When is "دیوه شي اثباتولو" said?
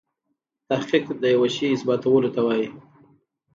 1.23-2.29